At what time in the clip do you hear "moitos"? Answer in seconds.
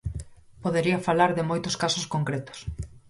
1.49-1.75